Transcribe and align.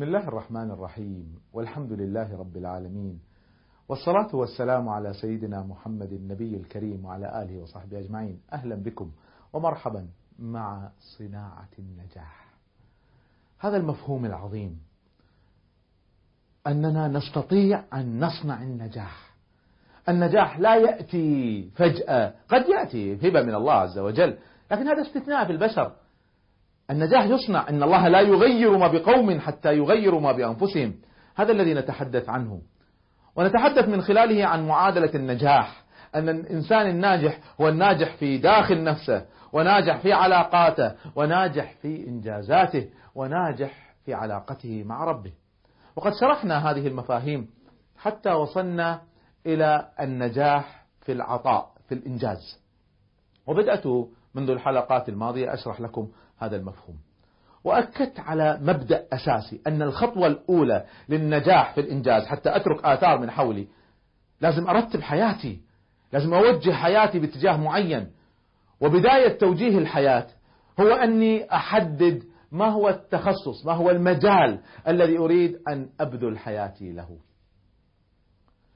بسم 0.00 0.08
الله 0.08 0.28
الرحمن 0.28 0.70
الرحيم. 0.70 1.40
والحمد 1.52 1.92
لله 1.92 2.38
رب 2.38 2.56
العالمين. 2.56 3.20
والصلاة 3.88 4.36
والسلام 4.36 4.88
على 4.88 5.12
سيدنا 5.12 5.62
محمد 5.62 6.12
النبي 6.12 6.56
الكريم 6.56 7.04
وعلى 7.04 7.42
آله 7.42 7.62
وصحبه 7.62 7.98
أجمعين. 7.98 8.40
أهلا 8.52 8.74
بكم 8.74 9.10
ومرحبا 9.52 10.08
مع 10.38 10.90
صناعة 11.18 11.68
النجاح. 11.78 12.54
هذا 13.58 13.76
المفهوم 13.76 14.24
العظيم. 14.24 14.80
أننا 16.66 17.08
نستطيع 17.08 17.84
أن 17.94 18.24
نصنع 18.24 18.62
النجاح. 18.62 19.34
النجاح 20.08 20.58
لا 20.58 20.76
يأتي 20.76 21.70
فجأة. 21.74 22.34
قد 22.48 22.64
يأتي 22.68 23.28
هبة 23.28 23.42
من 23.42 23.54
الله 23.54 23.72
عز 23.72 23.98
وجل. 23.98 24.38
لكن 24.70 24.88
هذا 24.88 25.02
استثناء 25.02 25.46
في 25.46 25.52
البشر. 25.52 25.92
النجاح 26.90 27.24
يصنع 27.24 27.68
إن 27.68 27.82
الله 27.82 28.08
لا 28.08 28.20
يغير 28.20 28.78
ما 28.78 28.88
بقوم 28.88 29.40
حتى 29.40 29.76
يغيروا 29.76 30.20
ما 30.20 30.32
بأنفسهم. 30.32 30.94
هذا 31.36 31.52
الذي 31.52 31.74
نتحدث 31.74 32.28
عنه. 32.28 32.60
ونتحدث 33.36 33.88
من 33.88 34.02
خلاله 34.02 34.46
عن 34.46 34.66
معادلة 34.66 35.14
النجاح. 35.14 35.82
أن 36.14 36.28
الإنسان 36.28 36.86
الناجح 36.86 37.38
هو 37.60 37.68
الناجح 37.68 38.16
في 38.16 38.38
داخل 38.38 38.84
نفسه 38.84 39.26
وناجح 39.52 40.00
في 40.00 40.12
علاقاته 40.12 40.94
وناجح 41.16 41.74
في 41.82 42.08
إنجازاته 42.08 42.88
وناجح 43.14 43.94
في 44.04 44.14
علاقته 44.14 44.84
مع 44.86 45.04
ربه. 45.04 45.32
وقد 45.96 46.12
شرحنا 46.20 46.70
هذه 46.70 46.86
المفاهيم 46.86 47.48
حتى 47.98 48.30
وصلنا 48.30 49.02
إلى 49.46 49.88
النجاح 50.00 50.86
في 51.00 51.12
العطاء 51.12 51.70
في 51.88 51.94
الإنجاز. 51.94 52.60
وبدأت 53.46 53.86
منذ 54.34 54.50
الحلقات 54.50 55.08
الماضية 55.08 55.54
أشرح 55.54 55.80
لكم 55.80 56.08
هذا 56.40 56.56
المفهوم. 56.56 56.96
وأكدت 57.64 58.20
على 58.20 58.58
مبدأ 58.62 59.06
أساسي 59.12 59.60
أن 59.66 59.82
الخطوة 59.82 60.26
الأولى 60.26 60.84
للنجاح 61.08 61.74
في 61.74 61.80
الإنجاز 61.80 62.26
حتى 62.26 62.56
أترك 62.56 62.84
آثار 62.84 63.18
من 63.18 63.30
حولي 63.30 63.68
لازم 64.40 64.68
أرتب 64.68 65.00
حياتي 65.00 65.60
لازم 66.12 66.34
أوجه 66.34 66.72
حياتي 66.72 67.18
باتجاه 67.18 67.56
معين. 67.56 68.10
وبداية 68.80 69.38
توجيه 69.38 69.78
الحياة 69.78 70.26
هو 70.80 70.88
أني 70.88 71.54
أحدد 71.54 72.22
ما 72.52 72.68
هو 72.68 72.88
التخصص 72.88 73.66
ما 73.66 73.72
هو 73.72 73.90
المجال 73.90 74.60
الذي 74.88 75.18
أريد 75.18 75.58
أن 75.68 75.88
أبذل 76.00 76.38
حياتي 76.38 76.92
له. 76.92 77.18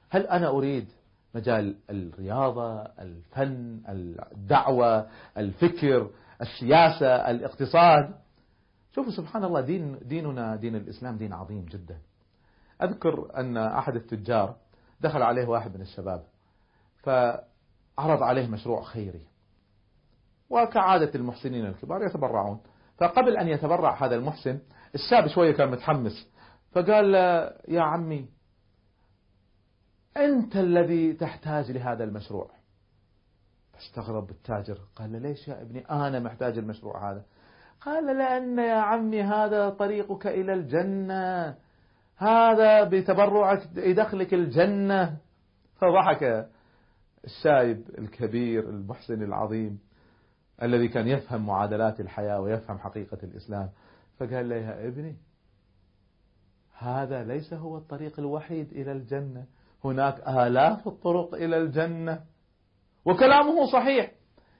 هل 0.09 0.27
أنا 0.27 0.47
أريد 0.47 0.87
مجال 1.35 1.75
الرياضة 1.89 2.81
الفن 2.81 3.81
الدعوة 3.89 5.07
الفكر 5.37 6.09
السياسة 6.41 7.07
الاقتصاد. 7.07 8.15
شوفوا 8.91 9.11
سبحان 9.11 9.43
الله 9.43 9.61
دين 9.61 9.99
ديننا 10.01 10.55
دين 10.55 10.75
الإسلام 10.75 11.17
دين 11.17 11.33
عظيم 11.33 11.65
جدا. 11.65 11.97
أذكر 12.81 13.37
أن 13.37 13.57
أحد 13.57 13.95
التجار 13.95 14.55
دخل 15.01 15.21
عليه 15.21 15.47
واحد 15.47 15.75
من 15.75 15.81
الشباب 15.81 16.23
فعرض 17.03 18.23
عليه 18.23 18.47
مشروع 18.47 18.83
خيري. 18.83 19.27
وكعادة 20.49 21.11
المحسنين 21.15 21.65
الكبار 21.65 22.03
يتبرعون. 22.03 22.59
فقبل 22.97 23.37
أن 23.37 23.47
يتبرع 23.47 24.05
هذا 24.05 24.15
المحسن 24.15 24.59
الشاب 24.95 25.27
شوية 25.27 25.51
كان 25.51 25.71
متحمس. 25.71 26.31
فقال 26.71 27.13
يا 27.67 27.81
عمي 27.81 28.29
أنت 30.17 30.55
الذي 30.55 31.13
تحتاج 31.13 31.71
لهذا 31.71 32.03
المشروع. 32.03 32.51
فاستغرب 33.75 34.29
التاجر. 34.29 34.79
قال 34.95 35.11
له 35.11 35.19
ليش 35.19 35.47
يا 35.47 35.61
ابني؟ 35.61 35.79
أنا 35.89 36.19
محتاج 36.19 36.57
المشروع 36.57 37.11
هذا. 37.11 37.23
قال 37.81 38.17
لأن 38.17 38.59
يا 38.59 38.75
عمي 38.75 39.23
هذا 39.23 39.69
طريقك 39.69 40.27
إلى 40.27 40.53
الجنة. 40.53 41.55
هذا 42.17 42.83
بتبرعك 42.83 43.69
يدخلك 43.75 44.33
الجنة. 44.33 45.17
فضحك 45.75 46.49
الشايب 47.25 47.89
الكبير 47.97 48.69
المحسن 48.69 49.23
العظيم 49.23 49.79
الذي 50.63 50.87
كان 50.87 51.07
يفهم 51.07 51.45
معادلات 51.45 51.99
الحياة 51.99 52.41
ويفهم 52.41 52.77
حقيقة 52.77 53.17
الإسلام. 53.23 53.69
فقال 54.19 54.49
له 54.49 54.55
يا 54.55 54.87
ابني 54.87 55.17
هذا 56.77 57.23
ليس 57.23 57.53
هو 57.53 57.77
الطريق 57.77 58.19
الوحيد 58.19 58.71
إلى 58.71 58.91
الجنة. 58.91 59.45
هناك 59.83 60.27
آلاف 60.27 60.87
الطرق 60.87 61.35
إلى 61.35 61.57
الجنة. 61.57 62.23
وكلامه 63.05 63.65
صحيح. 63.71 64.11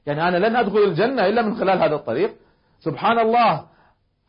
يعني 0.05 0.27
أنا 0.27 0.37
لن 0.47 0.55
أدخل 0.55 0.77
الجنة 0.77 1.25
إلا 1.25 1.41
من 1.41 1.55
خلال 1.55 1.81
هذا 1.81 1.95
الطريق. 1.95 2.35
سبحان 2.79 3.19
الله 3.19 3.65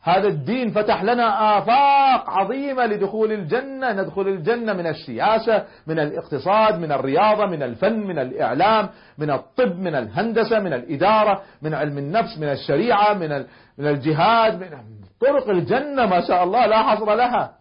هذا 0.01 0.27
الدين 0.27 0.71
فتح 0.71 1.03
لنا 1.03 1.57
آفاق 1.57 2.29
عظيمة 2.29 2.85
لدخول 2.85 3.31
الجنة. 3.31 3.91
ندخل 3.91 4.27
الجنة 4.27 4.73
من 4.73 4.87
السياسة 4.87 5.65
من 5.87 5.99
الاقتصاد 5.99 6.79
من 6.79 6.91
الرياضة 6.91 7.45
من 7.45 7.63
الفن 7.63 7.99
من 7.99 8.19
الإعلام 8.19 8.89
من 9.17 9.31
الطب 9.31 9.79
من 9.79 9.95
الهندسة 9.95 10.59
من 10.59 10.73
الإدارة 10.73 11.41
من 11.61 11.73
علم 11.73 11.97
النفس 11.97 12.37
من 12.37 12.47
الشريعة 12.47 13.13
من 13.13 13.45
من 13.77 13.87
الجهاد 13.87 14.59
من 14.61 14.69
طرق 15.19 15.49
الجنة 15.49 16.05
ما 16.05 16.21
شاء 16.27 16.43
الله 16.43 16.65
لا 16.65 16.83
حصر 16.83 17.15
لها. 17.15 17.57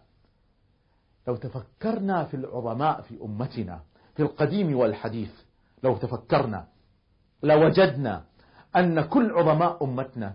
لو 1.28 1.36
تفكرنا 1.36 2.24
في 2.24 2.34
العظماء 2.34 3.00
في 3.00 3.14
أمتنا 3.24 3.80
في 4.16 4.22
القديم 4.22 4.76
والحديث 4.76 5.30
لو 5.82 5.96
تفكرنا 5.96 6.66
لوجدنا 7.42 8.22
أن 8.76 9.00
كل 9.00 9.30
عظماء 9.30 9.84
أمتنا 9.84 10.34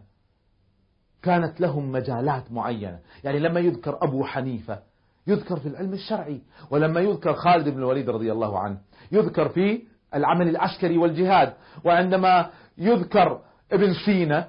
كانت 1.22 1.62
لهم 1.62 1.92
مجالات 1.92 2.52
معينة. 2.52 3.00
يعني 3.24 3.40
لما 3.40 3.60
يذكر 3.60 3.98
أبو 4.02 4.24
حنيفة 4.24 4.80
يذكر 5.28 5.60
في 5.60 5.68
العلم 5.68 5.94
الشرعي 5.94 6.42
ولما 6.72 7.00
يذكر 7.00 7.34
خالد 7.34 7.70
بن 7.70 7.78
الوليد 7.78 8.10
رضي 8.10 8.32
الله 8.32 8.60
عنه 8.60 8.78
يذكر 9.12 9.50
في 9.50 9.82
العمل 10.16 10.50
العسكري 10.50 10.98
والجهاد 10.98 11.54
وعندما 11.84 12.50
يذكر 12.78 13.42
ابن 13.72 13.94
سينا 14.06 14.48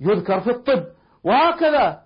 يذكر 0.00 0.40
في 0.40 0.50
الطب 0.50 0.84
وهكذا 1.24 2.02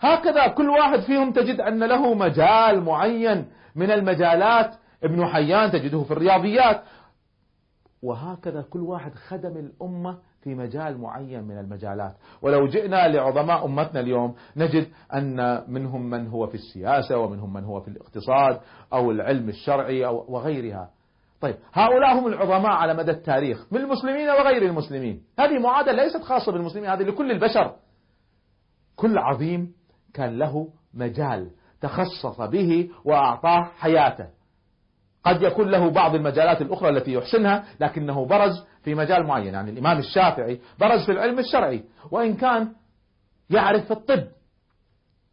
هكذا 0.00 0.46
كل 0.48 0.68
واحد 0.68 1.00
فيهم 1.00 1.32
تجد 1.32 1.60
أن 1.60 1.84
له 1.84 2.14
مجال 2.14 2.80
معين 2.84 3.46
من 3.74 3.90
المجالات. 3.90 4.74
ابن 5.04 5.26
حيان 5.26 5.70
تجده 5.70 6.02
في 6.02 6.10
الرياضيات 6.10 6.82
وهكذا 8.02 8.62
كل 8.62 8.80
واحد 8.80 9.14
خدم 9.14 9.56
الأمة 9.56 10.18
في 10.42 10.54
مجال 10.54 10.98
معين 10.98 11.44
من 11.44 11.58
المجالات. 11.58 12.16
ولو 12.42 12.66
جئنا 12.66 13.08
لعظماء 13.08 13.66
أمتنا 13.66 14.00
اليوم 14.00 14.34
نجد 14.56 14.86
أن 15.14 15.64
منهم 15.68 16.10
من 16.10 16.28
هو 16.28 16.46
في 16.46 16.54
السياسة 16.54 17.18
ومنهم 17.18 17.52
من 17.52 17.64
هو 17.64 17.80
في 17.80 17.88
الاقتصاد 17.88 18.60
أو 18.92 19.10
العلم 19.10 19.48
الشرعي 19.48 20.06
أو 20.06 20.24
وغيرها. 20.28 20.90
طيب 21.40 21.56
هؤلاء 21.72 22.18
هم 22.18 22.26
العظماء 22.26 22.72
على 22.72 22.94
مدى 22.94 23.10
التاريخ 23.10 23.72
من 23.72 23.80
المسلمين 23.80 24.28
وغير 24.28 24.62
المسلمين. 24.62 25.22
هذه 25.38 25.58
معادلة 25.58 26.02
ليست 26.04 26.22
خاصة 26.22 26.52
بالمسلمين 26.52 26.90
هذه 26.90 27.02
لكل 27.02 27.30
البشر. 27.30 27.74
كل 28.96 29.18
عظيم 29.18 29.72
كان 30.14 30.38
له 30.38 30.68
مجال 30.94 31.50
تخصص 31.80 32.40
به 32.40 32.90
وأعطاه 33.04 33.62
حياته. 33.62 34.39
قد 35.24 35.42
يكون 35.42 35.70
له 35.70 35.90
بعض 35.90 36.14
المجالات 36.14 36.62
الأخرى 36.62 36.88
التي 36.88 37.12
يحسنها 37.12 37.64
لكنه 37.80 38.26
برز 38.26 38.64
في 38.82 38.94
مجال 38.94 39.26
معين. 39.26 39.54
يعني 39.54 39.70
الإمام 39.70 39.98
الشافعي 39.98 40.60
برز 40.78 41.06
في 41.06 41.12
العلم 41.12 41.38
الشرعي. 41.38 41.84
وإن 42.10 42.36
كان 42.36 42.72
يعرف 43.50 43.84
في 43.84 43.90
الطب 43.90 44.26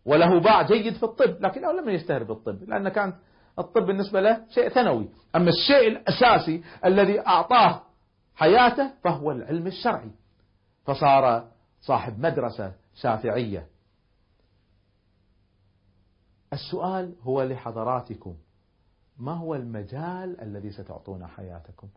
وله 0.06 0.40
باع 0.40 0.62
جيد 0.62 0.94
في 0.94 1.04
الطب 1.04 1.46
لكنه 1.46 1.72
لم 1.72 1.90
يشتهر 1.90 2.24
بالطب 2.24 2.64
لأن 2.70 2.90
كان 2.90 3.14
الطب 3.60 3.86
بالنسبة 3.86 4.22
له 4.22 4.46
شيء 4.50 4.70
ثانوي. 4.70 5.10
أما 5.36 5.50
الشيء 5.50 5.88
الأساسي 5.88 6.64
الذي 6.86 7.28
أعطاه 7.28 7.82
حياته 8.36 8.92
فهو 9.04 9.32
العلم 9.32 9.68
الشرعي. 9.68 10.12
فصار 10.86 11.48
صاحب 11.82 12.20
مدرسة 12.20 12.74
شافعية. 12.96 13.68
السؤال 16.54 17.16
هو 17.24 17.44
لحضراتكم. 17.44 18.36
ما 19.20 19.34
هو 19.34 19.56
المجال 19.56 20.42
الذي 20.42 20.72
ستعطون 20.72 21.28
حياتكم؟ 21.28 21.88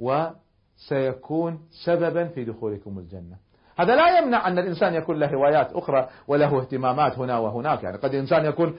وسيكون 0.00 1.60
سببا 1.84 2.28
في 2.28 2.44
دخولكم 2.44 2.98
الجنة. 2.98 3.36
هذا 3.76 3.96
لا 3.96 4.18
يمنع 4.18 4.48
أن 4.48 4.58
الإنسان 4.58 4.94
يكون 4.94 5.18
له 5.18 5.34
هوايات 5.34 5.72
أخرى 5.72 6.08
وله 6.28 6.60
اهتمامات 6.60 7.18
هنا 7.18 7.38
وهناك. 7.38 7.82
يعني 7.82 7.96
قد 7.96 8.14
الإنسان 8.14 8.44
يكون 8.44 8.76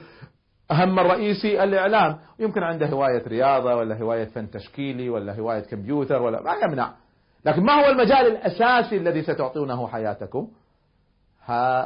أهم 0.70 0.98
الرئيسي 0.98 1.64
الإعلام. 1.64 2.18
يمكن 2.38 2.62
عنده 2.62 2.86
هواية 2.86 3.28
رياضة 3.28 3.74
ولا 3.76 3.98
هواية 3.98 4.24
فن 4.24 4.50
تشكيلي 4.50 5.10
ولا 5.10 5.38
هواية 5.38 5.60
كمبيوتر 5.60 6.22
ولا 6.22 6.42
ما 6.42 6.54
يمنع. 6.54 6.92
لكن 7.44 7.62
ما 7.62 7.72
هو 7.72 7.90
المجال 7.90 8.26
الأساسي 8.26 8.96
الذي 8.96 9.22
ستعطونه 9.22 9.88
حياتكم؟ 9.88 10.48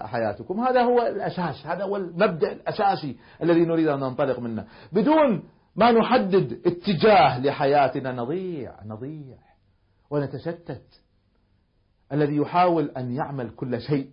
حياتكم. 0.04 0.60
هذا 0.60 0.82
هو 0.82 1.02
الأساس. 1.02 1.66
هذا 1.66 1.84
هو 1.84 1.96
المبدأ 1.96 2.52
الأساسي 2.52 3.16
الذي 3.42 3.64
نريد 3.64 3.88
أن 3.88 4.00
ننطلق 4.00 4.38
منه. 4.38 4.66
بدون 4.92 5.42
ما 5.76 5.92
نحدد 5.92 6.60
اتجاه 6.66 7.40
لحياتنا 7.40 8.12
نضيع 8.12 8.84
نضيع 8.84 9.38
ونتشتت. 10.10 11.02
الذي 12.12 12.36
يحاول 12.36 12.90
أن 12.90 13.12
يعمل 13.12 13.50
كل 13.50 13.80
شيء 13.80 14.10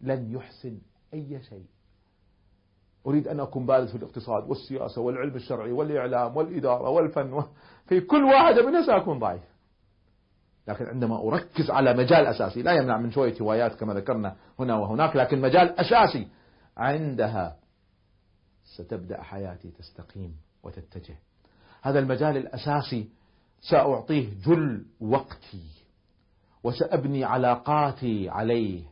لن 0.00 0.32
يحسن 0.32 0.78
أي 1.14 1.42
شيء. 1.42 1.66
أريد 3.06 3.28
أن 3.28 3.40
أكون 3.40 3.66
بارز 3.66 3.90
في 3.90 3.96
الاقتصاد 3.96 4.48
والسياسة 4.48 5.00
والعلم 5.00 5.34
الشرعي 5.36 5.72
والإعلام 5.72 6.36
والإدارة 6.36 6.88
والفن 6.88 7.44
في 7.86 8.00
كل 8.00 8.24
واحدة 8.24 8.66
منها 8.66 8.86
سأكون 8.86 9.18
ضعيف. 9.18 9.42
لكن 10.68 10.84
عندما 10.84 11.28
أركز 11.28 11.70
على 11.70 11.94
مجال 11.94 12.26
أساسي 12.26 12.62
لا 12.62 12.72
يمنع 12.72 12.98
من 12.98 13.10
شوية 13.10 13.34
هوايات 13.40 13.74
كما 13.74 13.94
ذكرنا 13.94 14.36
هنا 14.58 14.76
وهناك 14.76 15.16
لكن 15.16 15.40
مجال 15.40 15.80
أساسي 15.80 16.28
عندها 16.76 17.56
ستبدأ 18.76 19.22
حياتي 19.22 19.70
تستقيم. 19.70 20.36
وتتجه. 20.62 21.16
هذا 21.82 21.98
المجال 21.98 22.36
الأساسي 22.36 23.08
سأعطيه 23.60 24.28
جل 24.46 24.84
وقتي 25.00 25.66
وسأبني 26.64 27.24
علاقاتي 27.24 28.28
عليه 28.28 28.82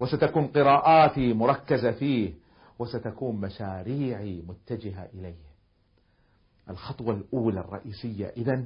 وستكون 0.00 0.46
قراءاتي 0.46 1.32
مركزة 1.32 1.92
فيه 1.92 2.34
وستكون 2.78 3.40
مشاريعي 3.40 4.42
متجهة 4.48 5.08
إليه. 5.14 5.46
الخطوة 6.70 7.14
الأولى 7.14 7.60
الرئيسية 7.60 8.26
إذا 8.26 8.64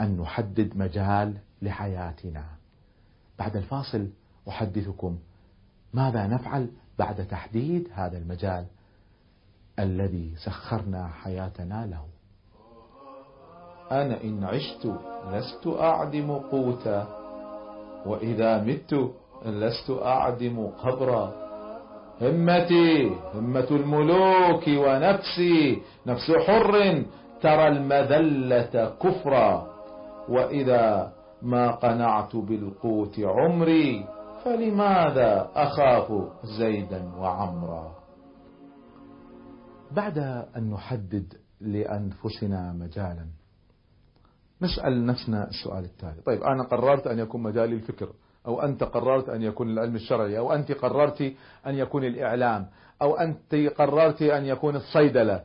أن 0.00 0.16
نحدد 0.16 0.76
مجال 0.76 1.38
لحياتنا. 1.62 2.44
بعد 3.38 3.56
الفاصل 3.56 4.08
أحدثكم 4.48 5.18
ماذا 5.94 6.26
نفعل 6.26 6.70
بعد 6.98 7.26
تحديد 7.26 7.88
هذا 7.92 8.18
المجال. 8.18 8.66
الذي 9.78 10.34
سخرنا 10.44 11.08
حياتنا 11.08 11.86
له. 11.86 12.04
أنا 13.92 14.22
إن 14.24 14.44
عشت 14.44 14.86
لست 15.32 15.66
أعدم 15.66 16.32
قوتا 16.32 17.06
وإذا 18.06 18.64
مت 18.64 18.94
لست 19.46 19.90
أعدم 19.90 20.66
قبرا. 20.66 21.32
همتي 22.22 23.10
همة 23.34 23.68
الملوك 23.70 24.64
ونفسي 24.68 25.82
نفس 26.06 26.30
حر 26.46 27.02
ترى 27.40 27.68
المذلة 27.68 28.94
كفرا. 29.02 29.66
وإذا 30.28 31.12
ما 31.42 31.70
قنعت 31.70 32.36
بالقوت 32.36 33.20
عمري 33.20 34.04
فلماذا 34.44 35.50
أخاف 35.54 36.12
زيدا 36.58 37.10
وعمرا؟ 37.18 37.97
بعد 39.90 40.18
أن 40.56 40.70
نحدد 40.70 41.34
لأنفسنا 41.60 42.72
مجالا 42.72 43.26
نسأل 44.62 45.06
نفسنا 45.06 45.48
السؤال 45.48 45.84
التالي. 45.84 46.22
طيب 46.26 46.42
أنا 46.42 46.62
قررت 46.62 47.06
أن 47.06 47.18
يكون 47.18 47.42
مجالي 47.42 47.74
الفكر 47.74 48.12
أو 48.46 48.62
أنت 48.62 48.84
قررت 48.84 49.28
أن 49.28 49.42
يكون 49.42 49.70
العلم 49.70 49.94
الشرعي 49.96 50.38
أو 50.38 50.52
أنت 50.52 50.72
قررت 50.72 51.34
أن 51.66 51.74
يكون 51.74 52.04
الإعلام 52.04 52.66
أو 53.02 53.16
أنت 53.16 53.54
قررت 53.54 54.22
أن 54.22 54.44
يكون 54.44 54.76
الصيدلة 54.76 55.44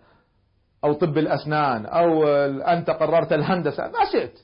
أو 0.84 0.94
طب 0.94 1.18
الأسنان 1.18 1.86
أو 1.86 2.28
أنت 2.62 2.90
قررت 2.90 3.34
الهندسة. 3.34 3.84
ما 3.84 4.12
شئت 4.12 4.40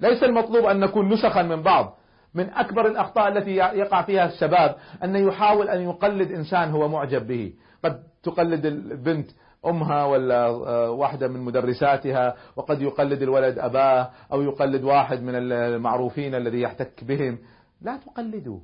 ليس 0.00 0.22
المطلوب 0.22 0.64
أن 0.64 0.80
نكون 0.80 1.12
نسخا 1.12 1.42
من 1.42 1.62
بعض. 1.62 1.98
من 2.36 2.50
أكبر 2.50 2.86
الأخطاء 2.86 3.28
التي 3.28 3.56
يقع 3.56 4.02
فيها 4.02 4.26
الشباب 4.26 4.76
أن 5.04 5.16
يحاول 5.16 5.68
أن 5.68 5.80
يقلد 5.80 6.32
إنسان 6.32 6.70
هو 6.70 6.88
معجب 6.88 7.26
به. 7.26 7.52
قد 7.84 8.02
تقلد 8.22 8.66
البنت 8.66 9.30
أمها 9.66 10.04
ولا 10.04 10.46
آه، 10.46 10.90
واحدة 10.90 11.28
من 11.28 11.40
مدرساتها 11.40 12.36
وقد 12.56 12.82
يقلد 12.82 13.22
الولد 13.22 13.58
أباه 13.58 14.10
أو 14.32 14.42
يقلد 14.42 14.84
واحد 14.84 15.22
من 15.22 15.34
المعروفين 15.52 16.34
الذي 16.34 16.60
يحتك 16.60 17.04
بهم. 17.04 17.38
لا 17.80 17.96
تقلدوا. 17.96 18.60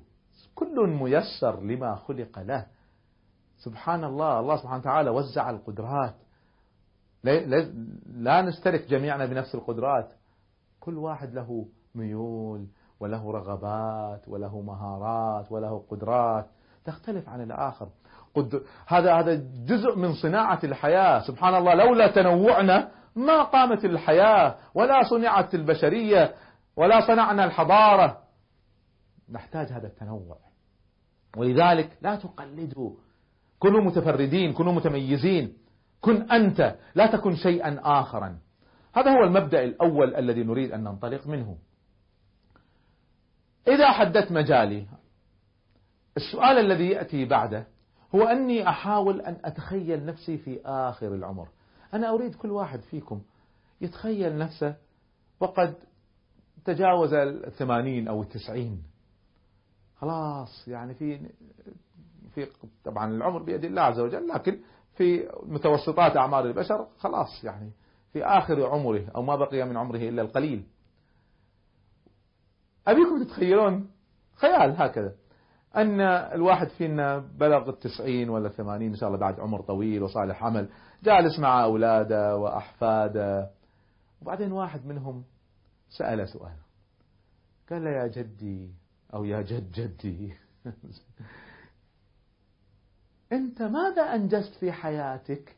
كل 0.54 0.88
ميسر 0.88 1.60
لما 1.60 1.94
خلق 1.94 2.38
له. 2.38 2.66
سبحان 3.58 4.04
الله. 4.04 4.40
الله 4.40 4.56
سبحانه 4.56 4.80
وتعالى 4.80 5.10
وزع 5.10 5.50
القدرات. 5.50 6.14
لا 7.24 8.42
نشترك 8.42 8.88
جميعنا 8.88 9.26
بنفس 9.26 9.54
القدرات. 9.54 10.12
كل 10.80 10.98
واحد 10.98 11.34
له 11.34 11.66
ميول. 11.94 12.66
وله 13.02 13.32
رغبات 13.32 14.28
وله 14.28 14.60
مهارات 14.60 15.52
وله 15.52 15.84
قدرات. 15.90 16.46
تختلف 16.84 17.28
عن 17.28 17.40
الآخر. 17.43 17.88
قد 18.34 18.62
هذا 18.87 19.14
هذا 19.14 19.34
جزء 19.66 19.99
من 19.99 20.14
صناعة 20.14 20.60
الحياة. 20.64 21.19
سبحان 21.19 21.54
الله 21.54 21.75
لولا 21.75 22.06
تنوعنا 22.06 22.90
ما 23.16 23.43
قامت 23.43 23.84
الحياة 23.84 24.54
ولا 24.75 25.02
صنعت 25.10 25.54
البشرية 25.54 26.34
ولا 26.76 27.06
صنعنا 27.06 27.44
الحضارة. 27.44 28.19
نحتاج 29.31 29.72
هذا 29.72 29.87
التنوع. 29.87 30.38
ولذلك 31.37 31.98
لا 32.02 32.16
تقلدوا. 32.16 32.90
كونوا 33.58 33.81
متفردين 33.81 34.52
كونوا 34.52 34.72
متميزين. 34.72 35.52
كن 36.00 36.31
أنت 36.31 36.76
لا 36.94 37.06
تكن 37.06 37.34
شيئا 37.34 37.81
آخرا. 37.82 38.38
هذا 38.94 39.10
هو 39.10 39.25
المبدأ 39.25 39.64
الأول 39.64 40.14
الذي 40.14 40.44
نريد 40.44 40.72
أن 40.72 40.84
ننطلق 40.84 41.26
منه. 41.26 41.56
إذا 43.69 43.91
حددت 43.91 44.32
مجالي 44.32 44.87
السؤال 46.17 46.59
الذي 46.59 46.88
يأتي 46.88 47.25
بعده 47.25 47.67
هو 48.14 48.23
أني 48.23 48.69
أحاول 48.69 49.20
أن 49.20 49.37
أتخيل 49.44 50.06
نفسي 50.06 50.38
في 50.38 50.61
آخر 50.64 51.14
العمر. 51.14 51.49
أنا 51.94 52.11
أريد 52.11 52.35
كل 52.35 52.50
واحد 52.50 52.81
فيكم 52.81 53.23
يتخيل 53.81 54.38
نفسه 54.38 54.75
وقد 55.41 55.75
تجاوز 56.64 57.14
الثمانين 57.14 58.09
أو 58.09 58.23
التسعين. 58.23 58.82
خلاص 59.97 60.69
يعني 60.69 60.94
في 60.94 61.20
في 62.35 62.47
طبعا 62.85 63.11
العمر 63.15 63.43
بيد 63.43 63.65
الله 63.65 63.82
عز 63.82 64.00
وجل 64.00 64.29
لكن 64.29 64.58
في 64.94 65.29
متوسطات 65.43 66.17
أعمار 66.17 66.47
البشر 66.47 66.87
خلاص 66.99 67.44
يعني 67.44 67.70
في 68.12 68.25
آخر 68.25 68.67
عمره 68.67 69.05
أو 69.17 69.23
ما 69.23 69.37
بقي 69.37 69.65
من 69.67 69.76
عمره 69.76 69.97
إلا 69.97 70.23
القليل. 70.23 70.65
أبيكم 72.88 73.25
تتخيلون؟ 73.25 73.90
خيال 74.34 74.82
هكذا. 74.82 75.14
أن 75.76 76.00
الواحد 76.00 76.69
فينا 76.69 77.19
بلغ 77.19 77.69
التسعين 77.69 78.29
ولا 78.29 78.46
الثمانين 78.46 78.90
إن 78.90 78.96
شاء 78.96 79.08
الله 79.08 79.20
بعد 79.20 79.40
عمر 79.40 79.61
طويل 79.61 80.02
وصالح 80.02 80.44
عمل 80.44 80.69
جالس 81.02 81.38
مع 81.38 81.64
أولاده 81.64 82.36
وأحفاده. 82.36 83.51
وبعدين 84.22 84.53
واحد 84.53 84.86
منهم 84.86 85.24
سأل 85.98 86.29
سؤال. 86.29 86.56
قال 87.70 87.84
له 87.84 87.91
يا 87.91 88.06
جدي 88.06 88.70
أو 89.15 89.24
يا 89.24 89.43
جد 89.43 89.72
جدي. 89.72 90.34
أنت 93.32 93.62
ماذا 93.62 94.03
أنجزت 94.03 94.55
في 94.55 94.72
حياتك؟ 94.72 95.56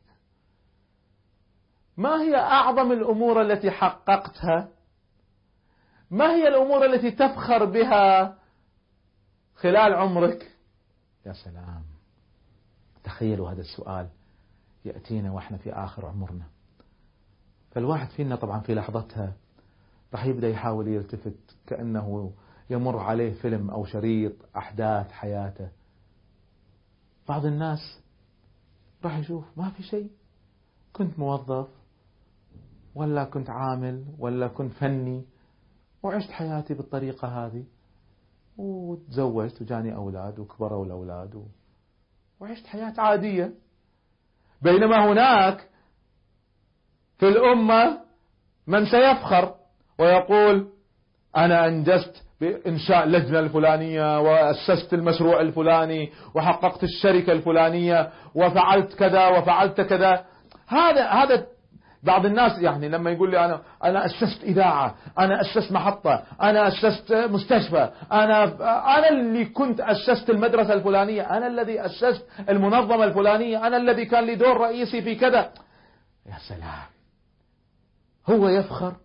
ما 1.97 2.23
هي 2.23 2.37
أعظم 2.37 2.93
الأمور 2.93 3.43
التي 3.43 3.71
حققتها؟ 3.71 4.69
ما 6.11 6.35
هي 6.35 6.49
الأمور 6.49 6.85
التي 6.85 7.11
تفخر 7.11 7.65
بها 7.65 8.35
خلال 9.55 9.95
عمرك؟ 9.95 10.57
يا 11.27 11.33
سلام. 11.33 11.85
تخيلوا 13.05 13.51
هذا 13.51 13.61
السؤال. 13.61 14.09
يأتينا 14.85 15.33
وإحنا 15.33 15.57
في 15.57 15.73
آخر 15.73 16.07
عمرنا. 16.07 16.47
فالواحد 17.71 18.09
فينا 18.09 18.37
طبعا 18.37 18.61
في 18.61 18.75
لحظتها 18.75 19.33
راح 20.13 20.25
يبدأ 20.25 20.49
يحاول 20.49 20.89
يلتفت 20.89 21.57
كأنه 21.67 22.33
يمر 22.71 22.99
عليه 22.99 23.33
فيلم 23.33 23.71
أو 23.71 23.85
شريط 23.85 24.33
أحداث 24.57 25.11
حياته. 25.11 25.69
بعض 27.29 27.47
الناس 27.47 28.01
راح 29.05 29.19
يشوف 29.19 29.45
ما 29.57 29.71
في 29.71 29.83
شيء. 29.83 30.11
كنت 30.93 31.19
موظف 31.19 31.69
ولا 32.95 33.25
كنت 33.25 33.51
عامل 33.51 34.05
ولا 34.19 34.49
كنت 34.49 34.73
فني. 34.73 35.25
وعشت 36.05 36.31
حياتي 36.31 36.75
بالطريقة 36.75 37.29
هذه. 37.29 37.65
وتزوجت 38.57 39.63
وجاني 39.63 39.95
أولاد 39.95 40.39
وكبروا 40.39 40.87
الأولاد 40.87 41.35
و... 41.35 41.43
وعشت 42.41 42.67
حياة 42.67 42.95
عادية. 42.99 43.55
بينما 44.63 45.13
هناك 45.13 45.69
في 47.19 47.29
الأمة 47.29 48.01
من 48.67 48.87
سيفخر 48.87 49.55
ويقول 49.99 50.69
أنا 51.37 51.69
أنجزت 51.69 52.25
بإنشاء 52.41 53.05
اللجنة 53.05 53.39
الفلانية 53.39 54.21
وأسست 54.21 54.95
المشروع 54.95 55.41
الفلاني 55.41 56.13
وحققت 56.35 56.85
الشركة 56.85 57.33
الفلانية 57.33 58.13
وفعلت 58.35 58.95
كذا 58.95 59.29
وفعلت 59.29 59.81
كذا. 59.81 60.25
هذا 60.67 61.09
هذا 61.09 61.47
بعض 62.05 62.27
الناس 62.27 62.59
يعني 62.59 62.89
لما 62.89 63.11
يقول 63.11 63.31
لي 63.31 63.45
أنا 63.45 63.63
أنا 63.85 64.07
أسست 64.07 64.43
إذاعة 64.43 64.95
أنا 65.19 65.41
أسست 65.41 65.73
محطة 65.73 66.23
أنا 66.43 66.69
أسست 66.69 67.13
مستشفى 67.13 67.91
أنا 68.13 68.45
أنا 68.99 69.09
اللي 69.09 69.45
كنت 69.45 69.81
أسست 69.81 70.31
المدرسة 70.31 70.73
الفلانية 70.73 71.37
أنا 71.37 71.47
الذي 71.47 71.87
أسست 71.87 72.27
المنظمة 72.49 73.05
الفلانية 73.05 73.67
أنا 73.67 73.77
الذي 73.77 74.05
كان 74.05 74.25
لي 74.25 74.35
دور 74.35 74.57
رئيسي 74.57 75.03
في 75.03 75.15
كذا. 75.15 75.53
يا 76.27 76.39
سلام. 76.49 76.87
هو 78.31 78.49
يفخر 78.49 78.97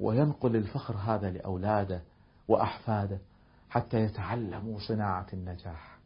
وينقل 0.00 0.56
الفخر 0.56 0.94
هذا 0.94 1.30
لأولاده 1.30 2.02
وأحفاده 2.48 3.18
حتى 3.70 3.96
يتعلموا 4.00 4.78
صناعة 4.78 5.26
النجاح. 5.32 5.98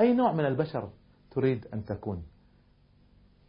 أي 0.00 0.14
نوع 0.14 0.32
من 0.32 0.46
البشر 0.46 0.90
تريد 1.30 1.66
أن 1.74 1.84
تكون؟ 1.84 2.22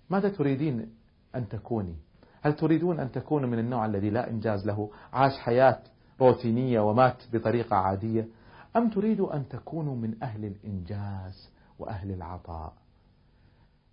ماذا 0.09 0.29
تريدين 0.29 0.93
أن 1.35 1.47
تكوني؟ 1.47 1.95
هل 2.41 2.53
تريدون 2.53 2.99
أن 2.99 3.11
تكونوا 3.11 3.49
من 3.49 3.59
النوع 3.59 3.85
الذي 3.85 4.09
لا 4.09 4.29
إنجاز 4.29 4.67
له 4.67 4.89
عاش 5.13 5.39
حياة 5.39 5.79
روتينية 6.21 6.79
ومات 6.79 7.23
بطريقة 7.33 7.75
عادية؟ 7.75 8.27
أم 8.75 8.89
تريدوا 8.89 9.35
أن 9.35 9.47
تكونوا 9.47 9.95
من 9.95 10.23
أهل 10.23 10.45
الإنجاز 10.45 11.53
وأهل 11.79 12.11
العطاء؟ 12.11 12.73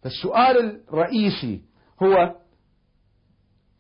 فالسؤال 0.02 0.83
الرئيسي 0.88 1.62
هو 2.02 2.35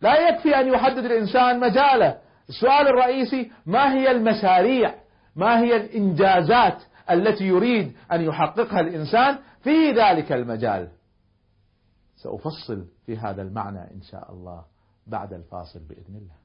لا 0.00 0.28
يكفي 0.28 0.60
أن 0.60 0.68
يحدد 0.68 1.04
الإنسان 1.04 1.60
مجاله. 1.60 2.18
السؤال 2.48 2.86
الرئيسي 2.88 3.50
ما 3.66 3.94
هي 3.94 4.10
المشاريع 4.10 4.94
ما 5.36 5.60
هي 5.60 5.76
الإنجازات 5.76 6.82
التي 7.10 7.44
يريد 7.44 7.96
أن 8.12 8.20
يحققها 8.20 8.80
الإنسان 8.80 9.38
في 9.62 9.92
ذلك 9.92 10.32
المجال؟ 10.32 10.88
سأفصل 12.24 12.86
في 13.06 13.16
هذا 13.16 13.42
المعنى 13.42 13.94
إن 13.94 14.02
شاء 14.02 14.32
الله 14.32 14.64
بعد 15.06 15.32
الفاصل 15.32 15.80
بإذن 15.80 16.16
الله. 16.16 16.43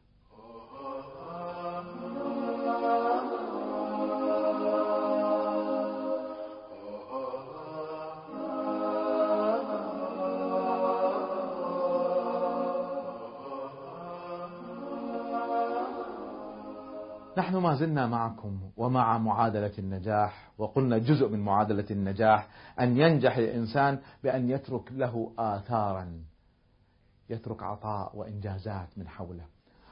نحن 17.40 17.58
ما 17.58 17.76
زلنا 17.76 18.08
معكم 18.08 18.60
ومع 18.78 19.18
معادلة 19.18 19.72
النجاح 19.80 20.52
وقلنا 20.58 20.98
جزء 20.98 21.30
من 21.30 21.40
معادلة 21.40 21.86
النجاح 21.92 22.48
أن 22.80 22.98
ينجح 22.98 23.38
الإنسان 23.38 24.00
بأن 24.24 24.50
يترك 24.50 24.92
له 24.92 25.32
آثارا 25.40 26.24
يترك 27.30 27.64
عطاء 27.64 28.18
وإنجازات 28.18 28.88
من 28.98 29.08
حوله. 29.08 29.46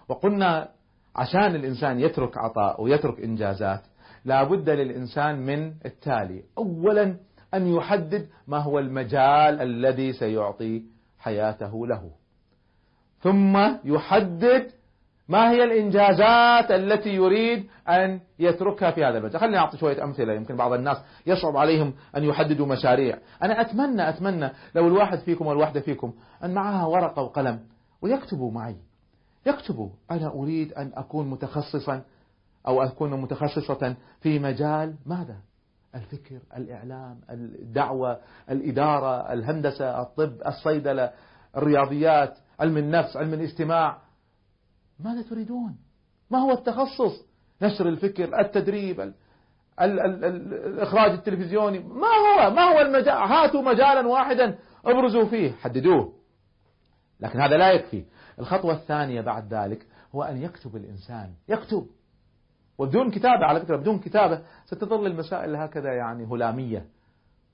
وقلنا 0.10 0.70
عشان 1.16 1.56
الإنسان 1.56 2.00
يترك 2.00 2.38
عطاء 2.38 2.82
ويترك 2.82 3.20
إنجازات 3.20 3.82
لا 4.26 4.44
بد 4.44 4.70
للإنسان 4.70 5.46
من 5.46 5.74
التالي. 5.86 6.44
أولا 6.58 7.16
أن 7.54 7.68
يحدد 7.68 8.30
ما 8.48 8.58
هو 8.58 8.80
المجال 8.80 9.62
الذي 9.62 10.14
سيعطي 10.14 10.84
حياته 11.20 11.88
له. 11.88 12.12
ثم 13.20 13.58
يحدد 13.84 14.72
ما 15.30 15.52
هي 15.52 15.64
الإنجازات 15.64 16.72
التي 16.72 17.10
يريد 17.10 17.68
أن 17.90 18.20
يتركها 18.40 18.92
في 18.92 19.06
هذا 19.06 19.18
المجال 19.18 19.40
خليني 19.40 19.58
أعطي 19.58 19.78
شوية 19.78 20.04
أمثلة 20.04 20.34
يمكن 20.34 20.56
بعض 20.56 20.74
الناس 20.74 20.98
يصعب 21.26 21.58
عليهم 21.58 21.94
أن 22.16 22.24
يحددوا 22.24 22.66
مشاريع. 22.66 23.18
أنا 23.44 23.62
أتمنى 23.62 24.10
أتمنى 24.10 24.50
لو 24.76 24.88
الواحد 24.88 25.20
فيكم 25.20 25.48
والواحدة 25.48 25.80
فيكم 25.80 26.14
أن 26.44 26.54
معها 26.54 26.86
ورقة 26.86 27.22
وقلم 27.22 27.60
ويكتبوا 28.02 28.52
معي. 28.52 28.76
يكتبوا 29.46 29.90
أنا 30.12 30.28
أريد 30.28 30.74
أن 30.74 30.92
أكون 30.96 31.30
متخصصا 31.30 32.02
أو 32.68 32.84
أكون 32.84 33.22
متخصصة 33.22 33.96
في 34.22 34.40
مجال 34.40 34.96
ماذا؟ 35.06 35.36
الفكر 35.96 36.40
الإعلام 36.58 37.20
الدعوة 37.30 38.20
الإدارة 38.50 39.34
الهندسة 39.34 40.02
الطب 40.02 40.42
الصيدلة 40.46 41.12
الرياضيات 41.58 42.38
علم 42.60 42.78
النفس 42.78 43.18
علم 43.18 43.34
الاجتماع 43.34 43.98
ماذا 45.00 45.22
تريدون؟ 45.22 45.78
ما 46.32 46.40
هو 46.40 46.52
التخصص؟ 46.52 47.28
نشر 47.62 47.90
الفكر 47.90 48.40
التدريب 48.40 49.00
ال 49.00 49.14
ال 49.82 50.00
ال 50.00 50.26
ال 50.26 50.54
الإخراج 50.54 51.12
التلفزيوني. 51.12 51.80
ما 51.80 52.08
هو؟ 52.08 52.50
ما 52.50 52.62
هو 52.62 52.82
المجال 52.82 53.10
هاتوا 53.10 53.62
مجالا 53.62 54.08
واحدا 54.08 54.58
ابرزوا 54.86 55.26
فيه. 55.26 55.52
حددوه. 55.52 56.14
لكن 57.20 57.40
هذا 57.40 57.58
لا 57.58 57.72
يكفي. 57.72 58.06
الخطوة 58.40 58.74
الثانية 58.74 59.22
بعد 59.22 59.54
ذلك 59.54 59.86
هو 60.16 60.24
أن 60.24 60.42
يكتب 60.42 60.76
الإنسان. 60.76 61.34
يكتب. 61.50 61.88
وبدون 62.78 63.12
كتابة 63.12 63.46
على 63.46 63.60
فكرة 63.60 63.76
بدون 63.76 64.00
كتابة 64.00 64.42
ستظل 64.66 65.08
المسائل 65.08 65.56
هكذا 65.56 65.94
يعني 65.94 66.26
هلامية. 66.26 66.86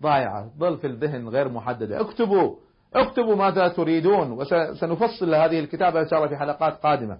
ضايعة 0.01 0.51
ظل 0.57 0.77
في 0.77 0.87
الذهن 0.87 1.29
غير 1.29 1.49
محددة 1.49 2.01
اكتبوا. 2.01 2.55
اكتبوا 2.93 3.35
ماذا 3.35 3.67
تريدون. 3.67 4.31
وسنفصل 4.31 5.35
هذه 5.35 5.59
الكتابة 5.59 6.01
إن 6.01 6.07
شاء 6.07 6.19
الله 6.19 6.29
في 6.29 6.37
حلقات 6.37 6.73
قادمة. 6.73 7.17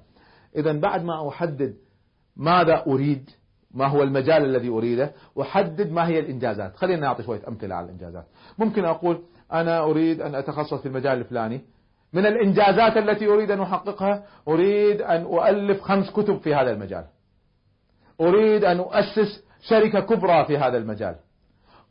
إذا 0.56 0.72
بعد 0.72 1.04
ما 1.04 1.30
أحدد 1.30 1.76
ماذا 2.36 2.84
أريد 2.88 3.30
ما 3.74 3.88
هو 3.88 4.04
المجال 4.04 4.46
الذي 4.46 4.70
أريده 4.70 5.12
أحدد 5.42 5.92
ما 5.92 6.08
هي 6.08 6.20
الإنجازات. 6.20 6.76
خلينا 6.76 7.02
نعطي 7.02 7.24
شوية 7.24 7.48
أمثلة 7.48 7.76
على 7.76 7.86
الإنجازات. 7.86 8.26
ممكن 8.58 8.86
أقول 8.86 9.22
أنا 9.54 9.84
أريد 9.84 10.22
أن 10.22 10.36
أتخصص 10.36 10.74
في 10.74 10.86
المجال 10.86 11.18
الفلاني. 11.18 11.62
من 12.14 12.26
الإنجازات 12.26 12.98
التي 12.98 13.28
أريد 13.28 13.52
أن 13.52 13.62
أحققها 13.62 14.26
أريد 14.48 15.02
أن 15.02 15.22
أؤلف 15.22 15.82
خمس 15.82 16.12
كتب 16.12 16.38
في 16.38 16.56
هذا 16.56 16.72
المجال. 16.72 17.06
أريد 18.22 18.64
أن 18.64 18.80
أؤسس 18.80 19.44
شركة 19.62 20.00
كبرى 20.00 20.46
في 20.46 20.58
هذا 20.58 20.78
المجال. 20.78 21.16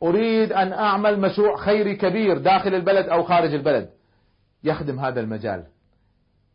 أريد 0.03 0.51
أن 0.51 0.73
أعمل 0.73 1.19
مشروع 1.19 1.57
خيري 1.57 1.95
كبير 1.95 2.37
داخل 2.37 2.75
البلد 2.75 3.09
أو 3.09 3.23
خارج 3.23 3.53
البلد. 3.53 3.89
يخدم 4.63 4.99
هذا 4.99 5.19
المجال. 5.19 5.63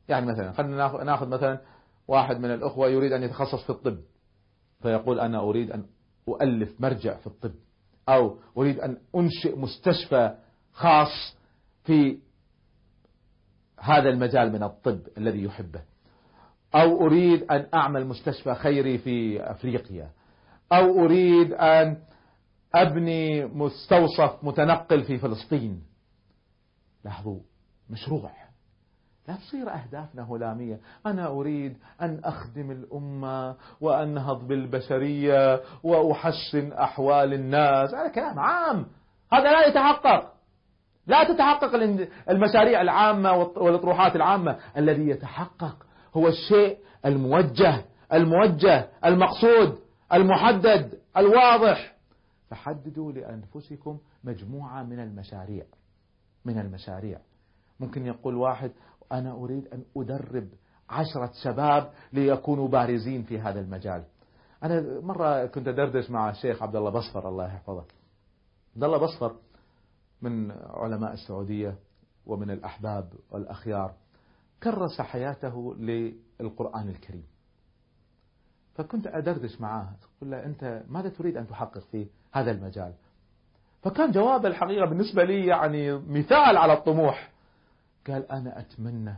يعني 0.09 0.27
مثلا 0.27 0.53
خلينا 0.53 1.05
ناخذ 1.05 1.29
مثلا 1.29 1.61
واحد 2.09 2.39
من 2.39 2.51
الأخوة 2.51 2.89
يريد 2.89 3.13
أن 3.13 3.23
يتخصص 3.23 3.65
في 3.65 3.71
الطب. 3.71 3.99
فيقول 4.83 5.21
أنا 5.21 5.41
أريد 5.41 5.71
أن 5.71 5.85
أؤلف 6.29 6.81
مرجع 6.81 7.17
في 7.17 7.27
الطب. 7.27 7.55
أو 8.09 8.37
أريد 8.57 8.81
أن 8.81 8.97
أنشئ 9.17 9.59
مستشفى 9.59 10.35
خاص 10.73 11.37
في 11.85 12.19
هذا 13.81 14.09
المجال 14.09 14.53
من 14.53 14.63
الطب 14.63 15.01
الذي 15.19 15.43
يحبه. 15.43 15.83
أو 16.75 17.07
أريد 17.07 17.43
أن 17.43 17.67
أعمل 17.75 18.07
مستشفى 18.07 18.55
خيري 18.55 18.99
في 18.99 19.43
أفريقيا. 19.51 20.11
أو 20.73 21.05
أريد 21.05 21.53
أن 21.53 22.03
أبني 22.75 23.47
مستوصف 23.47 24.45
متنقل 24.45 25.05
في 25.05 25.19
فلسطين. 25.19 25.83
لاحظوا 27.05 27.41
مشروع. 27.91 28.38
لا 29.29 29.35
تصير 29.35 29.71
أهدافنا 29.71 30.23
هلامية. 30.23 30.81
أنا 31.07 31.27
أريد 31.27 31.77
أن 32.01 32.21
أخدم 32.25 32.71
الأمة 32.71 33.57
وأنهض 33.81 34.49
بالبشرية 34.49 35.61
وأحسن 35.83 36.73
أحوال 36.73 37.35
الناس. 37.35 37.95
هذا 37.95 38.09
كلام 38.09 38.39
عام. 38.39 38.87
هذا 39.33 39.53
لا 39.53 39.67
يتحقق. 39.67 40.33
لا 41.07 41.25
تتحقق 41.25 41.75
المشاريع 42.31 42.81
العامة 42.81 43.37
والأطروحات 43.37 44.17
العامة. 44.17 44.59
الذي 44.77 45.09
يتحقق 45.09 45.87
هو 46.17 46.29
الشيء 46.29 46.79
الموجه 47.07 47.85
الموجه 48.13 48.89
المقصود 49.05 49.79
المحدد 50.13 50.99
الواضح. 51.17 51.95
فحددوا 52.51 53.13
لأنفسكم 53.13 53.99
مجموعة 54.25 54.83
من 54.83 55.01
المشاريع. 55.01 55.65
من 56.45 56.59
المشاريع. 56.59 57.19
ممكن 57.81 58.07
يقول 58.07 58.35
واحد 58.35 58.71
أنا 59.13 59.33
أريد 59.33 59.69
أن 59.69 59.85
أدرب 59.97 60.49
عشرة 60.91 61.33
شباب 61.43 61.93
ليكونوا 62.13 62.69
بارزين 62.69 63.23
في 63.23 63.41
هذا 63.41 63.61
المجال. 63.61 64.05
أنا 64.63 65.01
مرة 65.01 65.47
كنت 65.47 65.69
أدردش 65.69 66.11
مع 66.11 66.31
الشيخ 66.31 66.63
عبد 66.63 66.77
الله 66.77 66.91
بصفر 66.91 67.29
الله 67.29 67.47
يحفظه. 67.47 67.85
عبد 68.75 68.85
الله 68.85 68.99
بصفر 68.99 69.37
من 70.23 70.51
علماء 70.51 71.13
السعودية 71.13 71.75
ومن 72.27 72.51
الأحباب 72.51 73.13
والأخيار 73.31 73.95
كرس 74.63 75.01
حياته 75.01 75.75
للقرآن 75.75 76.89
الكريم. 76.89 77.25
فكنت 78.75 79.07
أدردش 79.07 79.61
معاه. 79.61 79.89
أقول 80.17 80.31
له 80.31 80.45
أنت 80.45 80.83
ماذا 80.89 81.09
تريد 81.09 81.37
أن 81.37 81.47
تحقق 81.47 81.79
في 81.79 82.07
هذا 82.33 82.51
المجال؟ 82.51 82.93
فكان 83.83 84.11
جواب 84.11 84.47
الحقيقة 84.47 84.87
بالنسبة 84.87 85.25
لي 85.25 85.47
يعني 85.47 85.93
مثال 85.93 86.57
على 86.57 86.73
الطموح. 86.73 87.33
قال 88.11 88.33
أنا 88.33 88.61
أتمنى 88.61 89.15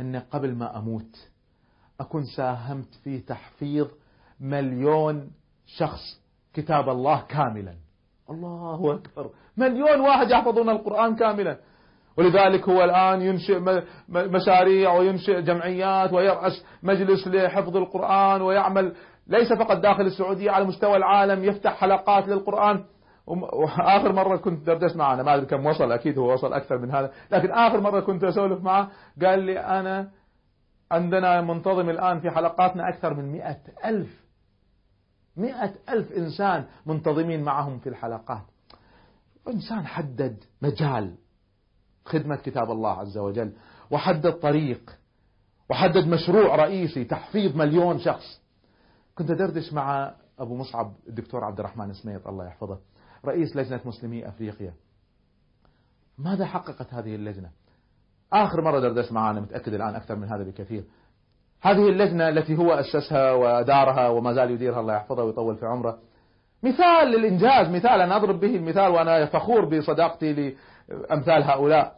أن 0.00 0.16
قبل 0.16 0.54
ما 0.54 0.78
أموت 0.78 1.28
أكون 2.00 2.24
ساهمت 2.24 2.94
في 3.04 3.18
تحفيظ 3.18 3.88
مليون 4.40 5.30
شخص 5.66 6.20
كتاب 6.54 6.88
الله 6.88 7.20
كاملا. 7.28 7.74
الله 8.30 8.94
أكبر. 8.94 9.30
مليون 9.56 10.00
واحد 10.00 10.30
يحفظون 10.30 10.68
القرآن 10.68 11.16
كاملا. 11.16 11.58
ولذلك 12.16 12.68
هو 12.68 12.84
الآن 12.84 13.22
ينشئ 13.22 13.60
مشاريع 14.08 14.92
وينشئ 14.92 15.42
جمعيات 15.42 16.12
ويرأس 16.12 16.64
مجلس 16.82 17.28
لحفظ 17.28 17.76
القرآن 17.76 18.42
ويعمل 18.42 18.94
ليس 19.26 19.52
فقط 19.52 19.76
داخل 19.76 20.02
السعودية 20.06 20.50
على 20.50 20.64
مستوى 20.64 20.96
العالم 20.96 21.44
يفتح 21.44 21.74
حلقات 21.76 22.28
للقرآن. 22.28 22.84
وآخر 23.26 24.12
مرة 24.12 24.36
كنت 24.36 24.66
دردشت 24.66 24.96
معه 24.96 25.14
أنا 25.14 25.22
ما 25.22 25.34
أدري 25.34 25.46
كم 25.46 25.66
وصل 25.66 25.92
أكيد 25.92 26.18
هو 26.18 26.32
وصل 26.32 26.52
أكثر 26.52 26.78
من 26.78 26.90
هذا 26.90 27.12
لكن 27.30 27.50
آخر 27.50 27.80
مرة 27.80 28.00
كنت 28.00 28.24
أسولف 28.24 28.62
معه 28.62 28.90
قال 29.22 29.38
لي 29.38 29.60
أنا 29.60 30.10
عندنا 30.90 31.40
منتظم 31.40 31.90
الآن 31.90 32.20
في 32.20 32.30
حلقاتنا 32.30 32.88
أكثر 32.88 33.14
من 33.14 33.32
مئة 33.32 33.58
ألف 33.84 34.26
مئة 35.36 35.74
ألف 35.88 36.12
إنسان 36.12 36.64
منتظمين 36.86 37.42
معهم 37.42 37.78
في 37.78 37.88
الحلقات. 37.88 38.42
إنسان 39.48 39.86
حدد 39.86 40.44
مجال 40.62 41.14
خدمة 42.04 42.36
كتاب 42.36 42.70
الله 42.70 42.90
عز 42.90 43.18
وجل 43.18 43.52
وحدد 43.90 44.32
طريق 44.32 44.90
وحدد 45.70 46.06
مشروع 46.06 46.56
رئيسي 46.56 47.04
تحفيظ 47.04 47.56
مليون 47.56 47.98
شخص. 47.98 48.42
كنت 49.14 49.30
أدردش 49.30 49.72
مع 49.72 50.14
أبو 50.38 50.56
مصعب 50.56 50.92
الدكتور 51.08 51.44
عبد 51.44 51.58
الرحمن 51.58 51.92
سميط 51.92 52.28
الله 52.28 52.46
يحفظه. 52.46 52.78
رئيس 53.28 53.56
لجنة 53.56 53.80
مسلمي 53.84 54.28
أفريقيا. 54.28 54.72
ماذا 56.18 56.46
حققت 56.46 56.94
هذه 56.94 57.14
اللجنة؟ 57.14 57.50
آخر 58.32 58.62
مرة 58.62 58.80
دردش 58.80 59.12
معه 59.12 59.30
أنا 59.30 59.40
متأكد 59.40 59.74
الآن 59.74 59.94
أكثر 59.94 60.16
من 60.16 60.28
هذا 60.28 60.42
بكثير. 60.42 60.84
هذه 61.62 61.88
اللجنة 61.88 62.28
التي 62.28 62.56
هو 62.58 62.72
أسسها 62.72 63.32
ودارها 63.32 64.08
وما 64.08 64.32
زال 64.32 64.50
يديرها 64.50 64.80
الله 64.80 64.94
يحفظه 64.94 65.24
ويطول 65.24 65.56
في 65.56 65.66
عمره. 65.66 65.98
مثال 66.62 67.08
للإنجاز 67.08 67.68
مثال 67.68 68.00
أنا 68.00 68.16
أضرب 68.16 68.40
به 68.40 68.56
المثال 68.56 68.88
وأنا 68.88 69.26
فخور 69.26 69.64
بصداقتي 69.64 70.56
لأمثال 70.88 71.42
هؤلاء. 71.42 71.96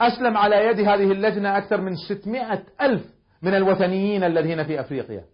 أسلم 0.00 0.36
على 0.36 0.56
يد 0.56 0.80
هذه 0.80 1.12
اللجنة 1.12 1.58
أكثر 1.58 1.80
من 1.80 1.92
600 2.08 2.62
ألف 2.80 3.04
من 3.42 3.54
الوثنيين 3.54 4.24
الذين 4.24 4.64
في 4.64 4.80
أفريقيا. 4.80 5.24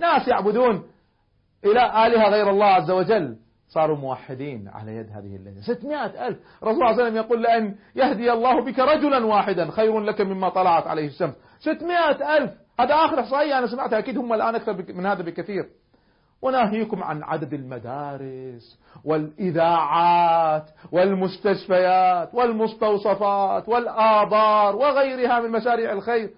ناس 0.00 0.28
يعبدون 0.28 0.82
إلى 1.64 2.06
آلهة 2.06 2.28
غير 2.30 2.50
الله 2.50 2.66
عز 2.66 2.90
وجل. 2.90 3.36
صاروا 3.70 3.96
موحدين 3.96 4.68
على 4.68 4.96
يد 4.96 5.10
هذه 5.10 5.36
اللجنة 5.36 5.60
600 5.60 6.28
ألف. 6.28 6.38
رسول 6.62 6.72
الله 6.72 6.72
صلى 6.72 6.72
الله 6.72 6.86
عليه 6.86 7.02
وسلم 7.02 7.16
يقول 7.16 7.42
لأن 7.42 7.74
يهدي 7.96 8.32
الله 8.32 8.64
بك 8.64 8.78
رجلا 8.78 9.26
واحدا. 9.26 9.70
خير 9.70 10.00
لك 10.00 10.20
مما 10.20 10.48
طلعت 10.48 10.86
عليه 10.86 11.06
الشمس. 11.06 11.34
600 11.60 12.36
ألف. 12.36 12.52
هذا 12.80 12.94
آخر 12.94 13.20
إحصائية 13.20 13.58
أنا 13.58 13.66
سمعتها. 13.66 13.98
أكيد 13.98 14.18
هم 14.18 14.32
الآن 14.32 14.54
أكثر 14.54 14.92
من 14.92 15.06
هذا 15.06 15.22
بكثير. 15.22 15.68
وناهيكم 16.42 17.02
عن 17.02 17.22
عدد 17.22 17.54
المدارس 17.54 18.78
والإذاعات 19.04 20.70
والمستشفيات 20.92 22.34
والمستوصفات 22.34 23.68
والآبار 23.68 24.76
وغيرها 24.76 25.40
من 25.40 25.50
مشاريع 25.50 25.92
الخير. 25.92 26.30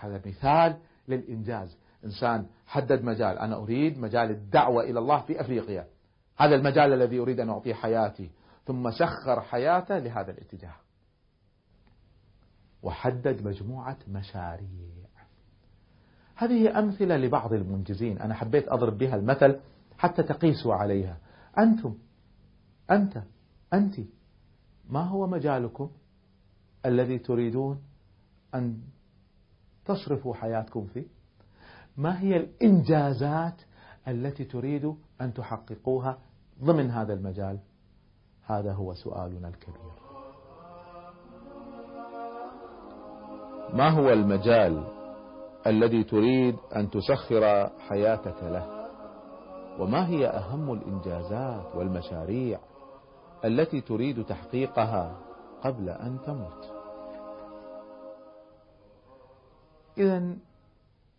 هذا 0.00 0.20
مثال 0.26 0.76
للإنجاز. 1.08 1.78
إنسان 2.04 2.46
حدد 2.74 3.04
مجال. 3.04 3.38
أنا 3.38 3.56
أريد 3.56 3.98
مجال 3.98 4.30
الدعوة 4.30 4.82
إلى 4.82 4.98
الله 4.98 5.20
في 5.20 5.40
أفريقيا. 5.40 5.86
هذا 6.36 6.54
المجال 6.54 6.92
الذي 6.92 7.18
أريد 7.18 7.40
أن 7.40 7.48
أعطيه 7.48 7.74
حياتي. 7.74 8.30
ثم 8.64 8.90
سخر 8.90 9.40
حياته 9.40 9.98
لهذا 9.98 10.30
الاتجاه. 10.30 10.74
وحدد 12.82 13.46
مجموعة 13.46 13.96
مشاريع. 14.08 15.06
هذه 16.34 16.78
أمثلة 16.78 17.16
لبعض 17.16 17.52
المنجزين. 17.52 18.18
أنا 18.18 18.34
حبيت 18.34 18.68
أضرب 18.68 18.98
بها 18.98 19.16
المثل 19.16 19.60
حتى 19.98 20.22
تقيسوا 20.22 20.74
عليها. 20.74 21.18
أنتم 21.58 21.94
أنت 22.90 23.22
أنت 23.72 24.00
ما 24.88 25.02
هو 25.02 25.26
مجالكم 25.26 25.90
الذي 26.86 27.18
تريدون 27.18 27.82
أن 28.54 28.80
تصرفوا 29.84 30.34
حياتكم 30.34 30.86
فيه؟ 30.86 31.06
ما 31.96 32.20
هي 32.20 32.36
الإنجازات 32.36 33.62
التي 34.08 34.44
تريد 34.44 34.94
أن 35.20 35.34
تحققوها 35.34 36.18
ضمن 36.64 36.90
هذا 36.90 37.14
المجال؟ 37.14 37.58
هذا 38.46 38.72
هو 38.72 38.94
سؤالنا 38.94 39.48
الكبير. 39.48 39.94
ما 43.72 43.88
هو 43.88 44.10
المجال 44.10 44.84
الذي 45.66 46.04
تريد 46.04 46.56
أن 46.76 46.90
تسخر 46.90 47.70
حياتك 47.78 48.42
له؟ 48.42 48.88
وما 49.80 50.08
هي 50.08 50.26
أهم 50.26 50.72
الإنجازات 50.72 51.74
والمشاريع 51.74 52.60
التي 53.44 53.80
تريد 53.80 54.24
تحقيقها 54.24 55.16
قبل 55.62 55.88
أن 55.88 56.18
تموت؟ 56.26 56.70
إذا 59.98 60.36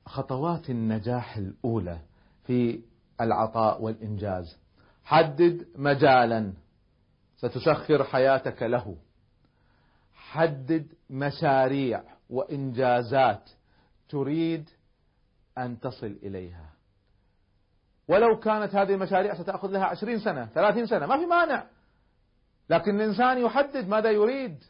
خطوات 0.05 0.69
النجاح 0.69 1.37
الأولى 1.37 1.99
في 2.43 2.81
العطاء 3.21 3.81
والإنجاز. 3.81 4.57
حدد 5.03 5.67
مجالا 5.75 6.53
ستسخر 7.37 8.03
حياتك 8.03 8.63
له. 8.63 8.97
حدد 10.13 10.87
مشاريع 11.09 12.03
وإنجازات 12.29 13.49
تريد 14.09 14.69
أن 15.57 15.79
تصل 15.79 16.19
إليها. 16.23 16.69
ولو 18.07 18.39
كانت 18.39 18.75
هذه 18.75 18.93
المشاريع 18.93 19.35
ستأخذ 19.35 19.71
لها 19.71 19.85
عشرين 19.85 20.19
سنة 20.19 20.45
ثلاثين 20.45 20.85
سنة 20.85 21.05
ما 21.05 21.17
في 21.17 21.25
مانع. 21.25 21.67
لكن 22.69 22.95
الإنسان 22.95 23.37
يحدد 23.37 23.87
ماذا 23.87 24.11
يريد. 24.11 24.63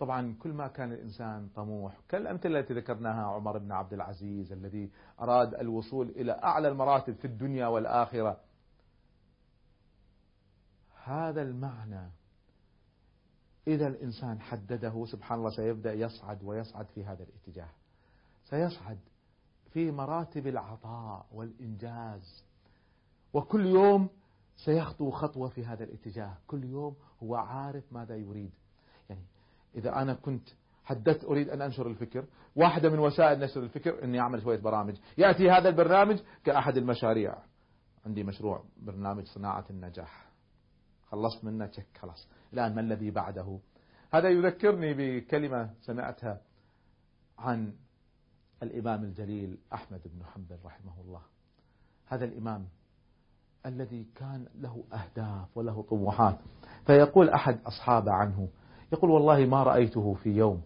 طبعا 0.00 0.34
كل 0.38 0.52
ما 0.52 0.68
كان 0.68 0.92
الإنسان 0.92 1.48
طموح 1.48 2.00
كالأمثلة 2.08 2.60
التي 2.60 2.74
ذكرناها 2.74 3.26
عمر 3.26 3.58
بن 3.58 3.72
عبد 3.72 3.92
العزيز 3.92 4.52
الذي 4.52 4.90
أراد 5.20 5.54
الوصول 5.54 6.08
إلى 6.08 6.32
أعلى 6.32 6.68
المراتب 6.68 7.14
في 7.14 7.24
الدنيا 7.24 7.66
والآخرة. 7.66 8.40
هذا 11.04 11.42
المعنى 11.42 12.10
إذا 13.66 13.86
الإنسان 13.86 14.40
حدده 14.40 15.04
سبحان 15.06 15.38
الله 15.38 15.50
سيبدأ 15.50 15.92
يصعد 15.92 16.42
ويصعد 16.42 16.86
في 16.86 17.04
هذا 17.04 17.22
الاتجاه. 17.22 17.70
سيصعد 18.44 18.98
في 19.70 19.90
مراتب 19.90 20.46
العطاء 20.46 21.26
والإنجاز. 21.32 22.44
وكل 23.32 23.66
يوم 23.66 24.08
سيخطو 24.56 25.10
خطوة 25.10 25.48
في 25.48 25.64
هذا 25.64 25.84
الاتجاه. 25.84 26.36
كل 26.46 26.64
يوم 26.64 26.96
هو 27.22 27.36
عارف 27.36 27.92
ماذا 27.92 28.16
يريد. 28.16 28.59
إذا 29.74 30.02
أنا 30.02 30.14
كنت 30.14 30.48
حددت 30.84 31.24
أريد 31.24 31.48
أن 31.48 31.62
أنشر 31.62 31.86
الفكر 31.86 32.24
واحدة 32.56 32.90
من 32.90 32.98
وسائل 32.98 33.40
نشر 33.40 33.62
الفكر 33.62 34.04
أني 34.04 34.20
أعمل 34.20 34.42
شوية 34.42 34.58
برامج. 34.58 34.96
يأتي 35.18 35.50
هذا 35.50 35.68
البرنامج 35.68 36.20
كأحد 36.44 36.76
المشاريع. 36.76 37.34
عندي 38.06 38.24
مشروع 38.24 38.64
برنامج 38.82 39.24
صناعة 39.24 39.64
النجاح. 39.70 40.30
خلصت 41.10 41.44
منه 41.44 41.66
تشك 41.66 41.98
خلاص. 42.00 42.28
الآن 42.52 42.74
ما 42.74 42.80
الذي 42.80 43.10
بعده؟ 43.10 43.58
هذا 44.12 44.28
يذكرني 44.28 44.94
بكلمة 44.94 45.70
سمعتها 45.80 46.40
عن 47.38 47.72
الإمام 48.62 49.04
الجليل 49.04 49.58
أحمد 49.72 50.00
بن 50.04 50.24
حنبل 50.24 50.58
رحمه 50.64 51.00
الله. 51.00 51.22
هذا 52.06 52.24
الإمام 52.24 52.66
الذي 53.66 54.06
كان 54.14 54.46
له 54.54 54.84
أهداف 54.92 55.56
وله 55.56 55.82
طموحات. 55.82 56.38
فيقول 56.86 57.28
أحد 57.28 57.60
أصحابه 57.66 58.12
عنه 58.12 58.48
يقول 58.92 59.10
والله 59.10 59.46
ما 59.46 59.62
رأيته 59.62 60.14
في 60.14 60.30
يوم. 60.30 60.62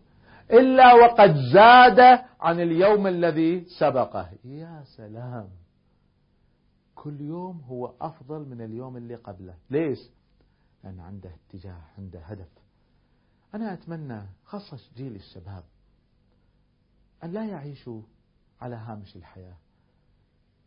إلا 0.50 0.94
وقد 0.94 1.34
زاد 1.52 2.00
عن 2.40 2.60
اليوم 2.60 3.06
الذي 3.06 3.64
سبقه. 3.78 4.30
يا 4.44 4.82
سلام. 4.96 5.48
كل 6.94 7.20
يوم 7.20 7.60
هو 7.60 7.94
أفضل 8.00 8.48
من 8.48 8.60
اليوم 8.60 8.96
اللي 8.96 9.14
قبله. 9.14 9.54
ليش؟ 9.70 9.98
لأن 10.84 11.00
عنده 11.00 11.30
اتجاه 11.30 11.80
عنده 11.98 12.20
هدف. 12.20 12.48
أنا 13.54 13.72
أتمنى 13.72 14.22
خاصة 14.44 14.78
جيل 14.96 15.14
الشباب 15.14 15.64
أن 17.24 17.30
لا 17.32 17.44
يعيشوا 17.46 18.02
على 18.60 18.76
هامش 18.76 19.16
الحياة. 19.16 19.56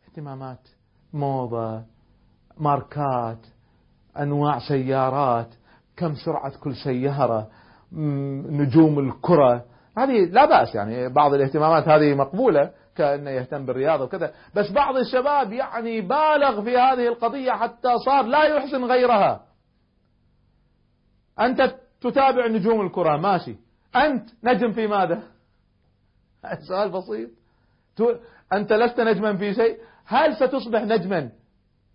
اهتمامات 0.08 0.68
موضة 1.14 1.84
ماركات 2.58 3.46
أنواع 4.20 4.60
سيارات. 4.60 5.56
كم 5.98 6.16
سرعة 6.16 6.60
كل 6.60 6.76
سيارة 6.76 7.48
نجوم 7.92 9.00
الكرة. 9.00 9.66
هذه 9.98 10.26
لا 10.26 10.46
بأس 10.46 10.76
يعني 10.76 11.10
بعض 11.10 11.34
الاهتمامات 11.34 11.88
هذه 11.88 12.16
مقبولة 12.16 12.72
كأنه 12.96 13.30
يهتم 13.30 13.66
بالرياضة 13.66 14.04
وكذا. 14.04 14.34
بس 14.56 14.72
بعض 14.72 14.98
الشباب 14.98 15.54
يعني 15.54 16.02
بالغ 16.02 16.64
في 16.64 16.78
هذه 16.78 17.08
القضية 17.08 17.52
حتى 17.52 17.98
صار 18.06 18.26
لا 18.26 18.44
يحسن 18.44 18.84
غيرها. 18.84 19.44
أنت 21.40 21.76
تتابع 22.02 22.48
نجوم 22.48 22.82
الكرة 22.82 23.18
ماشي. 23.18 23.56
أنت 23.96 24.30
نجم 24.44 24.72
في 24.72 24.88
ماذا؟ 24.88 25.24
سؤال 26.68 26.90
بسيط. 26.90 27.30
أنت 28.54 28.74
لست 28.74 29.00
نجما 29.00 29.38
في 29.38 29.54
شيء؟ 29.54 29.78
هل 30.06 30.36
ستصبح 30.36 30.82
نجما 30.82 31.30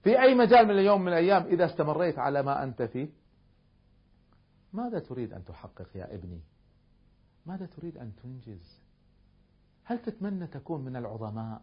في 0.03 0.23
أي 0.23 0.35
مجال 0.35 0.65
من 0.65 0.71
اليوم 0.71 1.03
من 1.03 1.09
الأيام 1.09 1.43
إذا 1.43 1.65
استمريت 1.65 2.19
على 2.19 2.43
ما 2.43 2.63
أنت 2.63 2.83
فيه؟ 2.83 3.22
ماذا 4.73 4.99
تريد 4.99 5.33
أن 5.33 5.45
تحقق 5.45 5.89
يا 5.95 6.15
ابني؟ 6.15 6.41
ماذا 7.47 7.67
تريد 7.67 7.99
أن 7.99 8.13
تنجز؟ 8.23 8.79
هل 9.85 9.99
تتمنى 9.99 10.47
تكون 10.47 10.85
من 10.85 10.97
العظماء؟ 10.97 11.63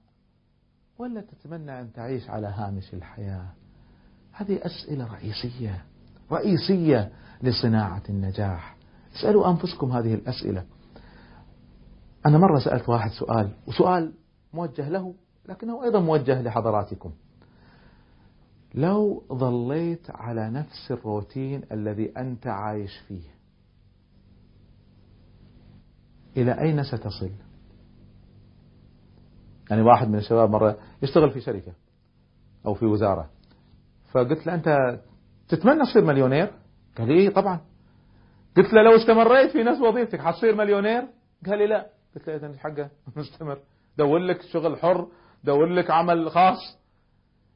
ولا 0.98 1.22
تتمنى 1.22 1.82
أن 1.82 1.94
تعيش 1.94 2.30
على 2.30 2.48
هامش 2.48 2.94
الحياة؟ 2.94 3.48
هذه 4.32 4.60
أسئلة 4.66 5.14
رئيسية 5.14 5.86
رئيسية 6.32 7.12
لصناعة 7.42 8.04
النجاح. 8.10 8.78
اسألوا 9.16 9.50
أنفسكم 9.50 9.92
هذه 9.92 10.14
الأسئلة. 10.14 10.66
أنا 12.26 12.38
مرة 12.38 12.60
سألت 12.60 12.90
واحد 12.90 13.12
سؤال 13.12 13.52
وسؤال 13.68 14.14
موجه 14.54 14.90
له 14.90 15.16
لكنه 15.50 15.84
أيضا 15.84 16.00
موجه 16.00 16.42
لحضراتكم. 16.42 17.14
لو 18.74 19.24
ظليت 19.34 20.12
على 20.12 20.50
نفس 20.50 20.92
الروتين 20.92 21.64
الذي 21.72 22.14
أنت 22.18 22.48
عايش 22.48 22.98
فيه 23.08 23.30
إلى 26.38 26.62
أين 26.62 26.84
ستصل؟ 26.84 27.32
يعني 29.70 29.82
واحد 29.82 30.08
من 30.08 30.16
الشباب 30.16 30.50
مرة 30.50 30.78
يشتغل 31.02 31.32
في 31.32 31.42
شركة 31.42 31.74
أو 32.66 32.74
في 32.74 32.86
وزارة 32.86 33.30
فقلت 34.12 34.48
له 34.48 34.54
أنت 34.54 35.00
تتمنى 35.50 35.84
تصير 35.84 36.06
مليونير؟ 36.06 36.54
قال 36.98 37.08
لي 37.08 37.14
إيه 37.14 37.30
طبعا. 37.30 37.62
قلت 38.58 38.74
له 38.74 38.82
لو 38.82 38.96
استمريت 38.96 39.52
في 39.52 39.64
نفس 39.64 39.82
وظيفتك 39.82 40.22
حتصير 40.22 40.56
مليونير؟ 40.56 41.08
قال 41.46 41.58
لي 41.58 41.68
لا. 41.68 41.90
قلت 42.16 42.28
له 42.28 42.36
إذا 42.36 42.58
حقه 42.58 42.90
مستمر. 43.18 43.60
دور 43.98 44.20
لك 44.20 44.42
شغل 44.42 44.78
حر 44.78 45.08
دور 45.44 45.66
لك 45.66 45.92
عمل 45.92 46.32
خاص. 46.32 46.79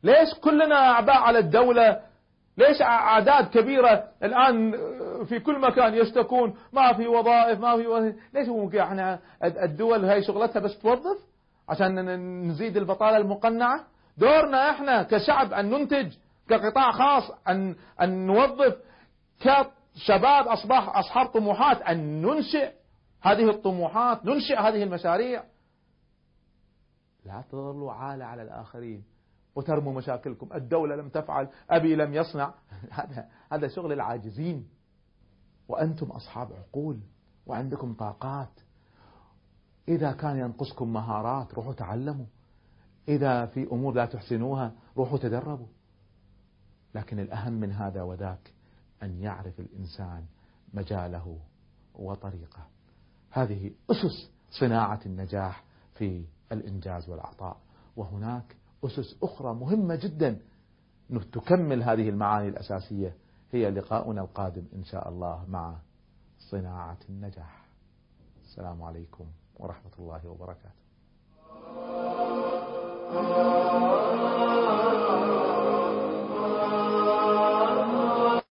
ليش 0.03 0.33
كلنا 0.33 0.75
أعباء 0.75 1.17
على 1.17 1.39
الدولة؟ 1.39 2.01
ليش 2.57 2.81
أعداد 2.81 3.47
كبيرة 3.49 4.03
الآن 4.23 4.71
في 5.25 5.39
كل 5.39 5.59
مكان 5.59 5.93
يشتكون؟ 5.93 6.57
ما 6.73 6.93
في 6.93 7.07
وظائف 7.07 7.59
ما 7.59 7.77
في 7.77 7.87
وظائف. 7.87 8.15
ليش 8.33 8.49
هو 8.49 8.69
إحنا 8.79 9.19
الدول 9.43 10.05
هاي 10.05 10.23
شغلتها 10.23 10.59
بس 10.59 10.79
توظف 10.79 11.17
عشان 11.69 12.09
نزيد 12.47 12.77
البطالة 12.77 13.17
المقنعة؟ 13.17 13.83
دورنا 14.17 14.69
إحنا 14.69 15.03
كشعب 15.03 15.53
أن 15.53 15.69
ننتج 15.69 16.13
كقطاع 16.49 16.91
خاص 16.91 17.31
أن, 17.47 17.75
أن 18.01 18.27
نوظف 18.27 18.75
كشباب 19.39 20.47
أصبح 20.47 20.97
أصحاب 20.97 21.25
طموحات 21.27 21.81
أن 21.81 22.21
ننشئ 22.21 22.71
هذه 23.21 23.49
الطموحات 23.49 24.25
ننشئ 24.25 24.55
هذه 24.55 24.83
المشاريع. 24.83 25.43
لا 27.25 27.43
تظلوا 27.51 27.91
عالة 27.91 28.25
على 28.25 28.41
الآخرين. 28.41 29.03
وترموا 29.55 29.93
مشاكلكم. 29.93 30.53
الدولة 30.53 30.95
لم 30.95 31.09
تفعل 31.09 31.49
أبي 31.69 31.95
لم 31.95 32.13
يصنع. 32.13 32.53
هذا 32.91 33.29
هذا 33.51 33.67
شغل 33.67 33.93
العاجزين. 33.93 34.67
وأنتم 35.67 36.11
أصحاب 36.11 36.53
عقول 36.53 36.99
وعندكم 37.45 37.93
طاقات. 37.93 38.59
إذا 39.87 40.11
كان 40.11 40.37
ينقصكم 40.37 40.93
مهارات 40.93 41.53
روحوا 41.53 41.73
تعلموا. 41.73 42.25
إذا 43.07 43.45
في 43.45 43.63
أمور 43.71 43.93
لا 43.93 44.05
تحسنوها 44.05 44.71
روحوا 44.97 45.17
تدربوا. 45.17 45.67
لكن 46.95 47.19
الأهم 47.19 47.53
من 47.53 47.71
هذا 47.71 48.01
وذاك 48.01 48.53
أن 49.03 49.19
يعرف 49.19 49.59
الإنسان 49.59 50.25
مجاله 50.73 51.39
وطريقه. 51.93 52.67
هذه 53.29 53.71
أسس 53.91 54.31
صناعة 54.59 54.99
النجاح 55.05 55.63
في 55.93 56.25
الإنجاز 56.51 57.09
والعطاء 57.09 57.57
وهناك 57.95 58.55
أسس 58.85 59.17
أخرى 59.23 59.53
مهمة 59.53 59.95
جدا. 59.95 60.39
تكمل 61.33 61.83
هذه 61.83 62.09
المعاني 62.09 62.47
الأساسية. 62.47 63.15
هي 63.51 63.71
لقاؤنا 63.71 64.21
القادم 64.21 64.63
إن 64.75 64.83
شاء 64.83 65.09
الله 65.09 65.45
مع 65.49 65.75
صناعة 66.39 66.97
النجاح. 67.09 67.65
السلام 68.43 68.83
عليكم 68.83 69.25
ورحمة 69.59 69.91
الله 69.99 70.27
وبركاته. 70.27 70.83